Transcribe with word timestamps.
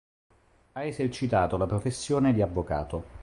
Ha 0.71 0.81
esercitato 0.83 1.57
la 1.57 1.67
professione 1.67 2.33
di 2.33 2.41
avvocato. 2.41 3.03